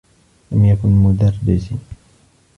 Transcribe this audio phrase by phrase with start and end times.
[0.51, 1.77] لم يكن مدرّسي.